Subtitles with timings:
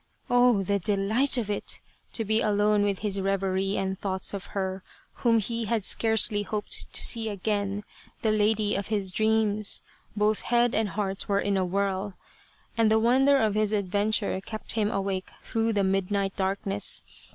[0.31, 1.79] Oh, the delight of it!
[2.13, 4.81] To be alone with his reverie and thoughts of her,
[5.21, 7.83] whom he had scarcely hoped to see again,
[8.23, 9.83] the lady of his dreams!
[10.15, 12.15] Both head and heart were in a whirl.
[12.75, 17.05] And the wonder of his adven ture kept him awake through the midnight darkness.